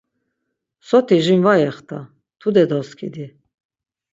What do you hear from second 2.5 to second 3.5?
doskidi!